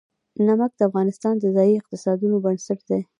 نمک 0.47 0.71
د 0.77 0.81
افغانستان 0.89 1.33
د 1.39 1.45
ځایي 1.55 1.73
اقتصادونو 1.77 2.35
بنسټ 2.45 2.79
دی. 2.89 3.01